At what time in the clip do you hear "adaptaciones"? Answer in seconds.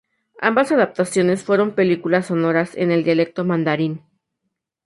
0.71-1.43